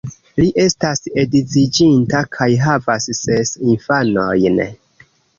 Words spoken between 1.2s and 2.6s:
edziĝinta kaj